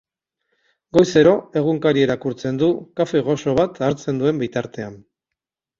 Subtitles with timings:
[0.97, 5.03] Goizero egunkaria irakurtzen du kafe gozo bat hartzen duen bitartean.